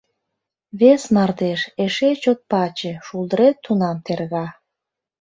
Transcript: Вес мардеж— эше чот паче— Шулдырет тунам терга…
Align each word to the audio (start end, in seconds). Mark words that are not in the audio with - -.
Вес 0.79 1.01
мардеж— 1.15 1.61
эше 1.83 2.09
чот 2.23 2.39
паче— 2.51 2.91
Шулдырет 3.05 3.55
тунам 3.65 3.97
терга… 4.05 4.45